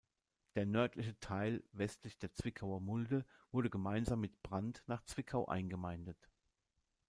[0.55, 6.27] Der nördliche Teil westlich der Zwickauer Mulde wurde gemeinsam mit Brand nach Zwickau eingemeindet.